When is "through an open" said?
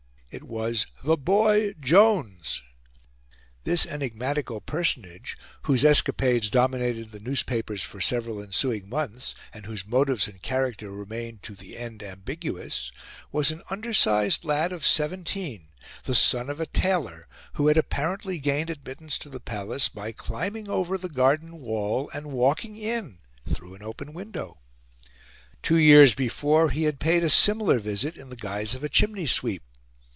23.49-24.13